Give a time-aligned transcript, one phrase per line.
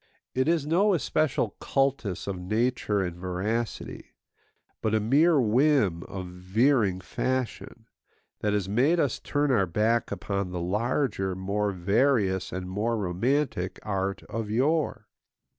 [0.33, 4.15] It is no especial cultus of nature and veracity,
[4.81, 7.85] but a mere whim of veering fashion,
[8.39, 13.77] that has made us turn our back upon the larger, more various, and more romantic
[13.83, 15.07] art of yore.